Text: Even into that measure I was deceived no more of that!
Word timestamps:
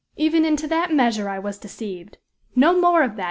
Even 0.15 0.45
into 0.45 0.67
that 0.67 0.91
measure 0.91 1.29
I 1.29 1.37
was 1.37 1.59
deceived 1.59 2.17
no 2.55 2.73
more 2.73 3.03
of 3.03 3.11
that! 3.17 3.19